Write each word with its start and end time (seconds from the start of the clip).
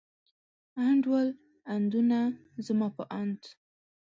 انډول، 0.87 1.27
اندونه، 1.73 2.19
زما 2.65 2.87
په 2.95 3.03
اند. 3.19 3.41